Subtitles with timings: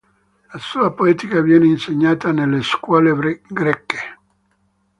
[0.51, 3.99] La sua poetica viene insegnata nelle scuole greche.